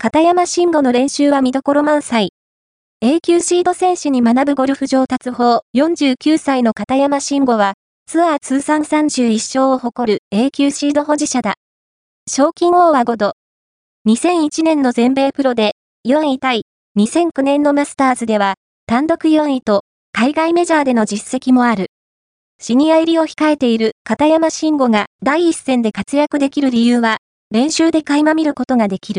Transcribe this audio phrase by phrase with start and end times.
[0.00, 2.32] 片山慎吾の練習は見どころ満載。
[3.00, 7.74] A 級シード選手に学ぶゴルフ上達法49歳の片山慎吾は、
[8.06, 11.56] ツアー通算31勝を誇る A 級シード保持者だ。
[12.30, 13.32] 賞金王は5度。
[14.06, 15.72] 2001年の全米プロで
[16.06, 16.62] 4位タイ、
[16.96, 18.54] 2009年のマスターズでは
[18.86, 21.88] 単独4位と海外メジャーでの実績もある。
[22.60, 27.16] シニア入りを控えている片山慎吾が第一線で活躍できる理由は、
[27.50, 29.16] 練習で垣間見ることができる。